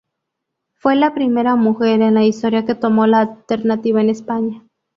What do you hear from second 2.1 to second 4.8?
la historia que tomó la alternativa en España.